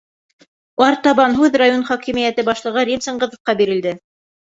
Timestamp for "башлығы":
2.47-2.87